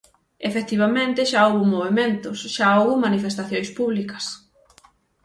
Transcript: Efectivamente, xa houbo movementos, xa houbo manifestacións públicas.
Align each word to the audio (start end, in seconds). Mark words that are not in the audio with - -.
Efectivamente, 0.49 1.27
xa 1.31 1.39
houbo 1.45 1.63
movementos, 1.75 2.37
xa 2.55 2.67
houbo 2.79 3.01
manifestacións 3.05 3.69
públicas. 3.77 4.25